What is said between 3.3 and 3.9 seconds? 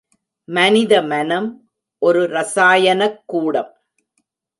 கூடம்.